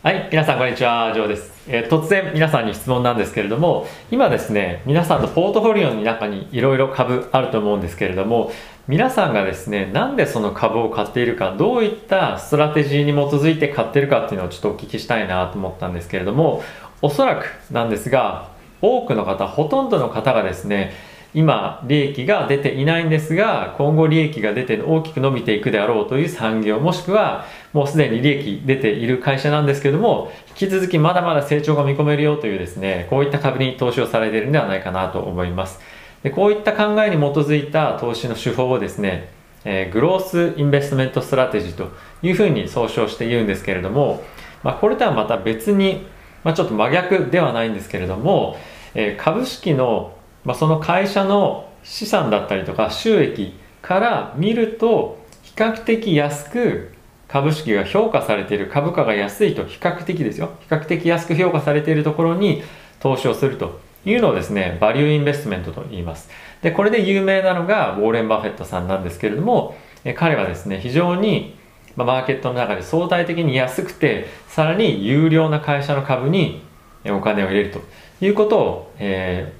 [0.00, 8.52] はい、皆さんこんにちは、ジョーです、えー突然皆さんに質問なんですけれども、今ですね、皆さんのポートフォリオの中にいろいろ株あると思うんですけれども、
[8.86, 16.62] 皆さんがですね、なんでその株を買っているか、どういったストラテジーに基づいて買っているかっていうのをちょっとお聞きしたいなと思ったんですけれども、
[17.02, 20.92] おそらくなんですが、多くの方、ほとんどの方がですね、
[21.34, 35.80] 今利益が出ていないんですが今後利益が出て大きく伸びていくであろうという産業もしくはもうすでに利益出ている会社なんですけども引き続きまだまだ成長が見込めるよというですねこういった株に投資をされているんではないかなと思います。
[36.22, 39.28] でこういった考えに基づいた投資の手法をですね、
[39.64, 44.24] えー growth investment strategy というふうに総称して言うんですけれども、
[44.64, 46.06] まあ、これとはまた別に、
[46.42, 48.56] まあ、ちょっと真逆ではないんですけれども、
[48.94, 50.17] えー株式の
[50.48, 53.52] まあ、その会社の資産だったりとか収益
[53.82, 56.94] から見ると比較的安く
[57.28, 60.52] 株式が評価されている株価が安いと比較的ですよ。
[60.60, 62.62] 比較的安く評価されているところに
[62.98, 66.30] 投資をするというのをですねバリューインベストメントと言います。
[66.62, 69.76] でこれで有名なのがウォーレン・バフェットさんなんですけれども
[70.16, 71.58] 彼はですね非常に
[71.94, 76.62] マーケットの中で相対的に安くてさらに有料な会社の株に
[77.04, 77.82] お金を入れると
[78.24, 79.57] いうことを、えー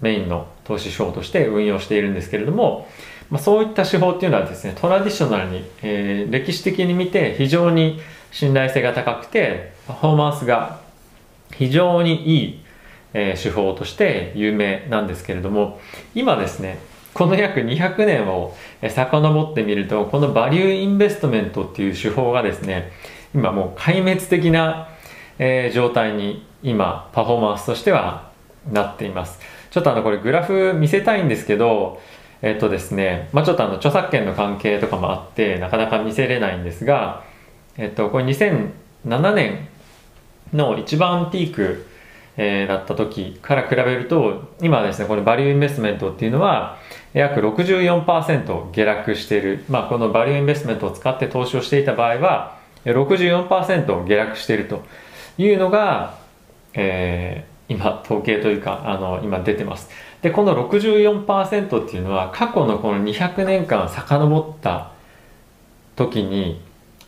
[0.00, 2.88] メインの投資手法として運用しているんですけれども、
[3.30, 8.00] まあ、そういった手法っていうのはですねトラディショナルに、えー歴史的に見て非常に
[8.32, 10.80] 信頼性が高くてパフォーマンスが
[11.52, 12.60] 非常にいい、
[13.12, 15.80] えー手法として有名なんですけれども
[16.14, 16.78] 今ですね
[17.12, 18.54] この約200年を
[18.88, 22.90] 遡ってみるとこのバリューインベストメントっていう手法がですね
[23.34, 24.88] 今もう壊滅的な、
[25.38, 28.30] えー状態に今パフォーマンスとしては
[28.70, 29.38] なっています。
[29.74, 32.00] ちょっとあのこれグラフ見せたいんですけど
[32.42, 37.24] えっとですねまあちょっとあの著作権の関係とかもあってなかなか見せれないんですが
[37.76, 39.66] えっとこれ2007年
[40.52, 41.86] の一番ピーク、
[42.36, 46.78] えーだった時から比べると今ですねこのバリューインベストメントっていうのは
[47.12, 54.84] 約64%下落している、まあ、このバリューインベストメントを使って投資をしていた場合は64%下落していると
[55.36, 56.16] いうのが、
[56.74, 59.88] えー今統計というかあの今出てます。
[60.22, 64.90] でこの64%っていうのは過去のこの200年間遡った
[65.96, 66.60] 時に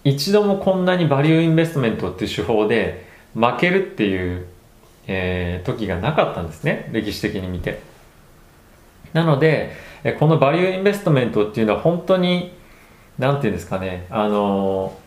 [0.05, 4.47] 一度もこんなにバリューインベストメントっていう手法で負けるっていう、
[5.06, 6.88] えー時がなかったんですね。
[6.93, 7.81] 歴史的に見て。
[9.12, 9.73] なので
[10.19, 12.53] このバリューインベストメントっていうのは本当に
[13.19, 15.06] なんていうんですかねあのー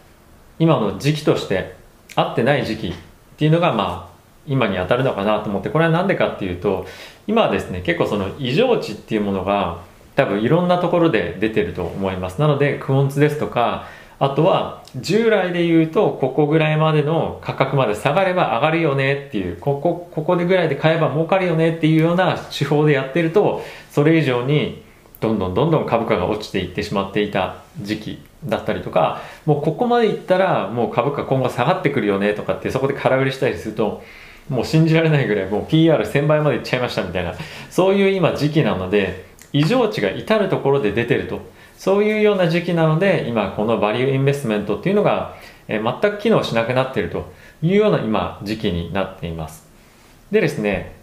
[0.60, 1.76] 今の時期として
[2.16, 2.94] 合ってない時期っ
[3.38, 4.09] ていうのがまあ
[4.50, 6.86] 今に当たるのかなと思ってこれは何でかっていうと
[7.28, 9.80] 今はですね結構その異常値っていうものが
[10.16, 12.42] 多分いろんなところで出てると思います。
[12.42, 13.88] なのでクオンツですとか
[14.20, 24.84] あとは従来で言うとここぐらいまでの価格まで下がれば上がるよねっていうここここでぐらいで買えば儲かるよねっていうような手法でやってるとそれ以上に
[25.22, 34.04] どんどんどんどん株価が落ちていってしまっていた時期だったりとかもうここまでいったらもう株価今後下がってくるよねとかってそこで空売りしたりすると
[34.50, 37.34] もう信じられないぐらいもう PR1000 倍までいっちゃいましたみたいな
[37.70, 41.42] そういう今時期なので異常値が至るところで出てると。
[41.78, 45.36] そういうような時期なので今このバリューインベストメントっていうのが、
[45.70, 47.32] えー全く機能しなくなってると。
[47.62, 49.68] いうような今時期になっています。
[50.32, 50.96] でですね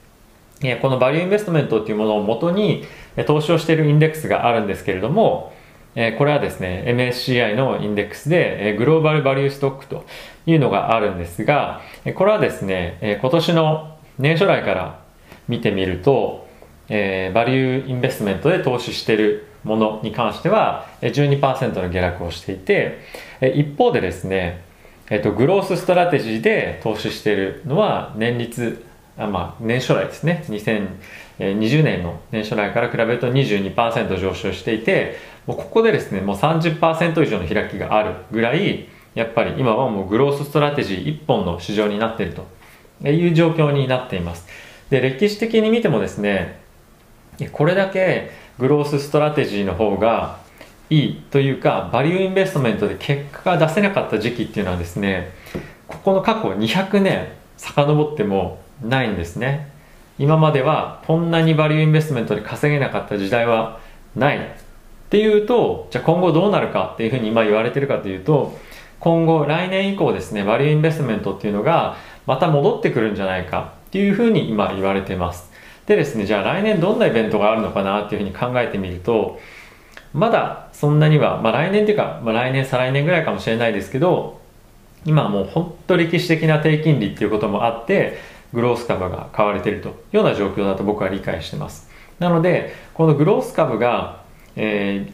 [0.62, 2.84] えーこのバリューインベストメントっていうものを元に
[3.26, 5.52] 投資をしているインデックスがあるんですけれども、
[5.96, 10.04] えこれはですね MSCI のインデックスで、えグローバルバリューストックと
[10.46, 15.00] いうのがあるんですがえこれはですね、え今年の年初来から
[15.48, 16.46] 見てみると、
[16.88, 23.00] えバリューインベストメントで投資しているものに関してはえー12%の下落をしていて
[23.40, 24.64] え一方でですね
[25.08, 28.84] えっと、 growth strategy で投資しているのは年率
[29.16, 30.44] あまあ年初来ですね。
[30.48, 44.46] 2020年の年初来から比べると22%上昇していてもうここでですねもう30%以上の開きがあるぐらいやっぱり今はもう growth strategy 一本の市場になっているという状況になっています。
[44.90, 46.60] で歴史的に見てもですね
[47.52, 50.38] これだけ growth strategy の方が
[50.88, 55.32] いいというかバリューインベストメントで結果が出せなかった時期っていうのはですね
[55.88, 59.70] ここの過去200年遡ってもないんですね。
[60.18, 63.80] 今まではこんなにバリューインベストメントで稼げなかった時代は
[64.14, 64.65] ない。
[65.06, 68.58] っていうとじゃあ今後どうなるかっていうふうに今言われてるかというと
[68.98, 75.50] 今後来年以降ですねバリューインベストメントっていうのがまた戻ってくるんじゃないかっていうふうに今言われてます。
[75.86, 79.38] でですねじゃあ来年どんなイベントがあるのかなっていうふうに考えてみると
[80.12, 84.40] まだそんなには、まあ、来年っていうか、まあ、来年再来年ぐらいかもしれないですけど
[85.04, 88.18] 今もう本当歴史的な低金利っていうこともあって
[88.52, 91.88] グロース株が買われているというような状況だと僕は理解してます。
[92.18, 94.24] なのでこのグロース株が、
[94.56, 95.12] えー、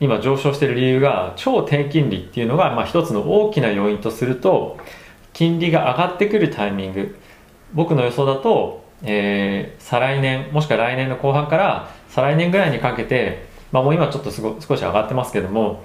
[0.00, 4.78] 今上昇している理由が超低金利っていうのが、まあ、一つの大きな要因とすると
[5.32, 7.16] 金利が上がってくるタイミング。
[7.72, 15.84] 僕の予想だと、えー、再来年もしくは来年の後半から再来年ぐらいにかけて、まあ、もう今ちょっとすご少し上がってますけども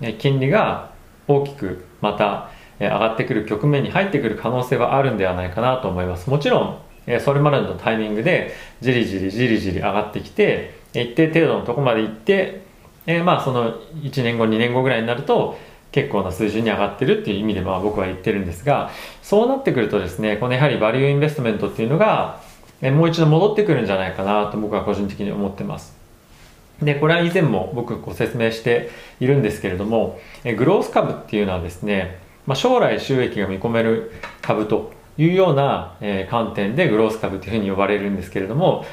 [0.00, 0.90] え金利が
[1.26, 6.28] 大きくまた上がってくる局面に入ってくる可能性はあるんではないかなと思います。
[6.28, 6.78] もちろん
[7.20, 12.62] それまでのタイミングでじりじりじりじり上がってきて一定程度のとこまで行って
[13.06, 15.58] えまあその1年後2年後ぐらいになると
[15.92, 18.90] 結構な水準に上がってるっていう意味でまあ僕は言ってるんですが
[19.22, 22.40] そうなってくるとですねこのやはりバリューインベストメントっていうのが
[22.82, 25.94] もう一度戻ってくるんじゃないかなと僕は個人的に思ってます。
[26.82, 34.10] でこれは以前も僕ご説明しているんですけれどもグロース株っていうのはですね、まあ、将来収益が見込める
[34.42, 38.84] 株というような、え観点でグロース株というふうに呼ばれるんですけれども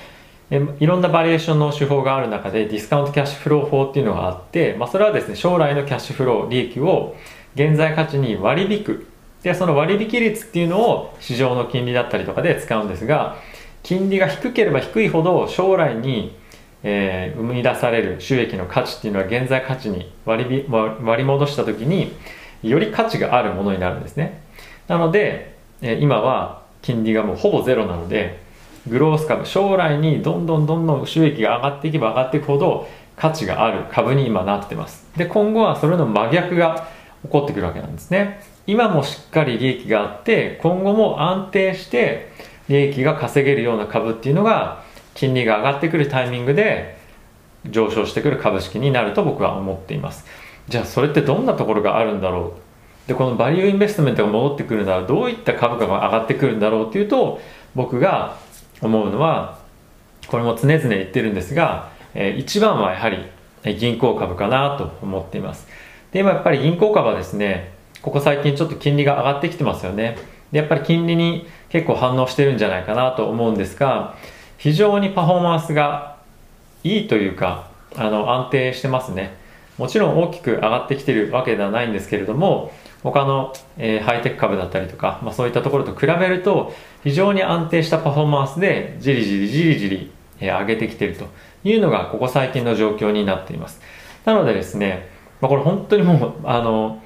[0.51, 7.15] いろんなバリエーションの手法がある中でディスカウントキャッシュフロー法っていうのがあって、まあ、それはですね将来のキャッシュフロー利益を
[7.55, 9.07] 現在価値に割り引く。
[9.43, 13.37] でその割引率っていうのを市場の金利だったりとかで使うんですが
[13.81, 16.35] 金利が低ければ低いほど将来に、
[16.83, 22.13] えー、生み出される収益の価値っていうのは現在価値に割り割り戻した時に
[22.61, 24.43] より価値があるものになるんですね。
[24.87, 28.39] なので、え、今は金利がもうほぼゼロなので
[28.87, 35.07] グロース株将来にどんどんどんどん収益が上がっていけば上がっていくほど価値がある株に今なってます。
[35.15, 36.87] で今後はそれの真逆が
[37.23, 38.41] 起こってくるわけなんですね。
[38.65, 42.31] 今もしっかり利益があって今後も安定して
[42.69, 46.97] 利益が稼げるような株っていうのが金利が上がってくるタイミングで
[47.69, 50.25] 上昇してくる株式になると僕は思っています。
[50.67, 53.07] じゃあそれってどんなところがあるんだろう。
[53.07, 57.41] でこのバリューインベストメントが戻ってくるならどういった株価が上がってくるんだろうっていうと
[57.75, 58.37] 僕が
[58.81, 59.59] 思うのは
[60.27, 63.25] これも常々言ってるんですが、え一番はやはり
[63.77, 65.67] 銀行株かなと思っています。
[66.11, 70.17] で今やっぱり銀行株はですねここ最近ちょっと金利が上がってきてますよね。
[70.51, 74.15] でやっぱり金利に結構反応してるんじゃないかなと思うんですが
[74.57, 76.17] 非常にパフォーマンスが
[76.83, 79.39] いいというかあの安定してますね。
[79.77, 82.71] もちろん大きく上がってきてるわけではないんですけれども
[83.03, 91.25] 他の、えー、ハイテク株だったりとか、まあ、そういったところと比べると非常に安定したパフォーマンスでじりじりじりじり、え、上げてきていると
[91.63, 93.81] いうのがここ最近の状況になっています。
[94.25, 95.09] なのでですね、
[95.41, 97.01] まあ、これ本当にもうあの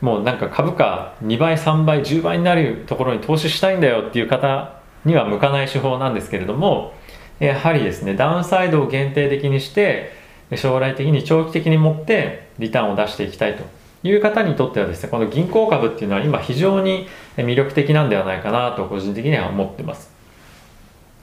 [0.00, 6.92] もうなんか株価2倍3倍10倍になるところに投資したいんだよっていう方には向かない手法なんですけれども
[7.38, 10.12] やはりですねダウンサイドを限定的にして
[10.56, 13.64] 将来的に長期的に持ってリターンを出していきたいと
[14.04, 20.12] いう方にとってはですねこの銀行株っていうのは今非常に魅力的なんではないかなと個人的には思ってます。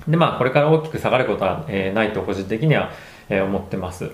[0.08, 2.92] でまあこれから大きく下がることは、ないと個人的には、
[3.30, 4.12] 思ってます。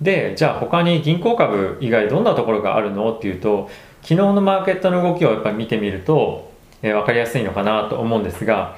[0.00, 3.70] でじゃあ他に銀行株以外どんなところがあるのっていうと
[4.02, 6.50] 昨日のマーケットの動きをやっぱり見てみると、
[6.82, 8.76] えー、分かりやすいのかなと思うんですが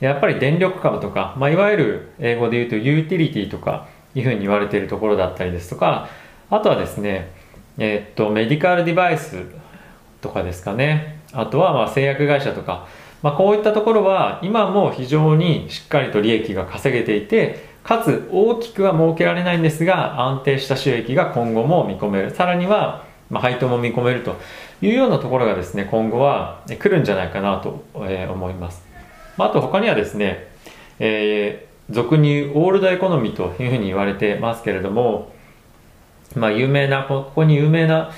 [0.00, 6.08] やっぱり電力株とか、まあ、いわゆる英語で言うとユーティリティとかいうふうに言われているところだったりですとか
[6.50, 7.32] あとはですね
[7.78, 9.36] え、っとメディカルデバイス
[10.20, 11.20] とかですかね。
[11.32, 12.88] あとはまあ製薬会社とか、
[13.22, 22.30] まあ、こういったところは今も非常にしっかりと利益が稼げていてかつ大きくは儲けられないんですが安定した収益が今後も見込める。
[22.30, 24.36] さらにはまあ配当も見込めると
[24.80, 28.82] いうようなところがですね今後は来るんじゃないかなと思います、
[29.36, 30.48] まあ、あと他にはですね、
[30.98, 35.32] えー、俗にオールドエコノミーというふうに言われてますけれども
[36.36, 38.10] まあ有名な、ここに有名な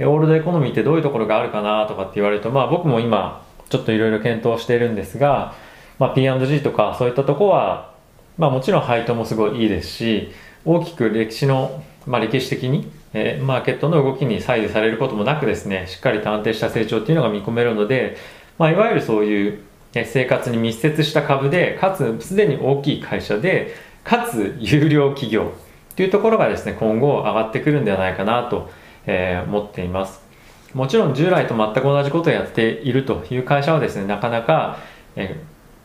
[0.00, 5.54] オールドエコノミーってどういうところがあるかなとかって言われると、まあ僕も今ちょっといろいろ検討しているんですが、
[5.98, 7.92] まあ P&G とかそういったとこは、
[8.36, 10.30] まあもちろん配当もすごいいいですし、
[10.64, 18.16] 大きく歴史の、まあ歴史的に、えー、マーケットの動きに左右されることもなくですね、しっかりと安定した成長っていうのが見込めるので、
[18.58, 19.60] まあいわゆるそういう
[19.92, 25.52] 生活に密接した株で、かつすでに大きい会社で、かつ有料企業、
[25.98, 28.70] というところがですね、今後上がってくるんではないかなと、
[29.04, 30.22] えー、思っています。
[30.72, 34.78] もちろん従来と全く同じことをやっているという会社はですね、なかなか、
[35.16, 35.42] え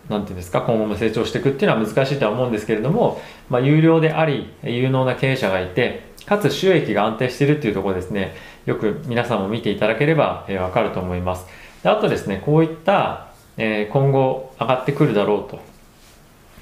[0.08, 8.36] ー、なんていうんですか、今後も成長していくっていうのは難しいとは思うんですけれども、まあ、有料であり、有能な経営者がいて、かつ収益が安定しているっていうところですね、
[8.68, 11.48] よく皆さんも見ていただければ、えー、わかると思います。
[11.82, 15.60] であとですね、こういった、えー、今後上がってくるだろうと、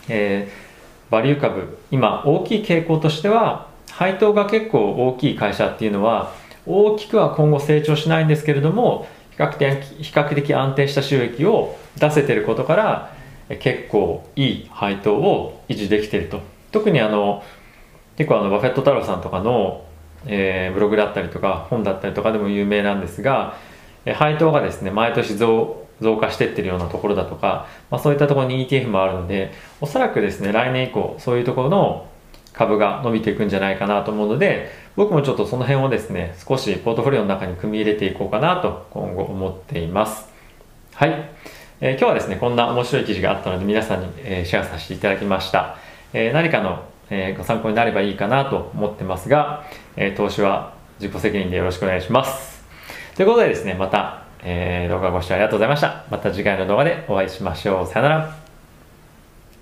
[0.08, 0.71] えー
[1.12, 1.78] バリュー株。
[1.92, 6.34] 今大きい傾向としては配当が結構大きい会社っていうのは
[6.66, 13.14] 大きくは今後成長しないんですけれども比較的比較的安定した収益を出せてることから
[13.60, 16.40] 結構いい配当を維持できてると。
[16.72, 17.44] 特にあの
[18.16, 19.84] 結構あのバフェット太郎さんとかの、
[20.26, 23.58] えー、ブログだったりとか本だったりとかでも有名なんですが
[24.16, 32.08] 配当がですね毎年増増加していってるようなところだとか、まあ、そういったところに ETF もあるのでおそらくですね来年以降そういうところの
[32.54, 40.30] 株が伸びていくんじゃないかなと思うので僕もちょっとその辺をですね少しポートフォリオの中に組み入れていこうかなと今後思っています。
[40.94, 41.30] はい、
[41.80, 45.78] えー、今日はですねこんな面白い記事があったので皆さんに、えー、シェアさせていただきました、
[46.14, 49.66] えー、何かの、えご参考になればいいかなと思ってますが、
[49.98, 52.64] え投資は自己責任でよろしくお願いします。
[53.16, 56.06] ということでですねまた、え動画ご視聴ありがとうございました。
[56.10, 57.88] また次回の動画でお会いしましょう。
[57.88, 58.41] さよなら。